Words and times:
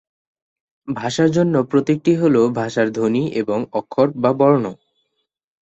ভাষার 0.87 1.29
অন্য 1.37 1.55
প্রতীকটি 1.69 2.11
হলো 2.15 2.41
ভাষার 2.55 2.87
ধ্বনি 2.93 3.23
এবং 3.41 3.59
অক্ষর 3.73 4.07
বা 4.15 4.31
বর্ণ। 4.33 4.65